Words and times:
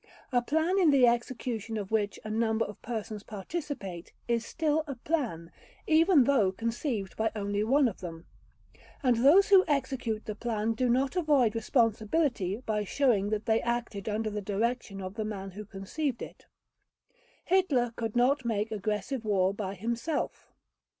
A 0.31 0.41
plan 0.41 0.79
in 0.79 0.89
the 0.89 1.05
execution 1.05 1.77
of 1.77 1.91
which 1.91 2.19
a 2.23 2.29
number 2.31 2.65
of 2.65 2.81
persons 2.81 3.21
participate 3.21 4.13
is 4.27 4.43
still 4.43 4.83
a 4.87 4.95
plan, 4.95 5.51
even 5.85 6.23
though 6.23 6.51
conceived 6.51 7.15
by 7.15 7.29
only 7.35 7.63
one 7.63 7.87
of 7.87 7.99
them; 7.99 8.25
and 9.03 9.17
those 9.17 9.49
who 9.49 9.63
execute 9.67 10.25
the 10.25 10.33
plan 10.33 10.73
do 10.73 10.89
not 10.89 11.15
avoid 11.15 11.53
responsibility 11.53 12.57
by 12.65 12.83
showing 12.83 13.29
that 13.29 13.45
they 13.45 13.61
acted 13.61 14.09
under 14.09 14.31
the 14.31 14.41
direction 14.41 15.01
of 15.01 15.13
the 15.13 15.23
man 15.23 15.51
who 15.51 15.65
conceived 15.65 16.23
it. 16.23 16.47
Hitler 17.45 17.93
could 17.95 18.15
not 18.15 18.43
make 18.43 18.71
aggressive 18.71 19.23
war 19.23 19.53
by 19.53 19.75
himself. 19.75 20.47